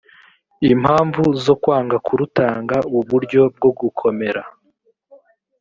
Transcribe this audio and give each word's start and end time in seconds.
impamvu 0.73 1.21
zo 1.45 1.53
kwanga 1.61 1.97
kurutanga 2.05 2.77
uburyo 2.99 3.41
bwo 3.55 3.69
gukomera 3.79 4.41